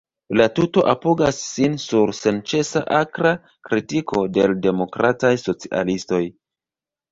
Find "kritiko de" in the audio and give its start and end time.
3.71-4.49